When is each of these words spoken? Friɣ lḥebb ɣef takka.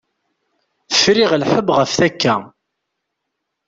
Friɣ 1.01 1.31
lḥebb 1.41 1.67
ɣef 1.77 1.91
takka. 1.99 2.35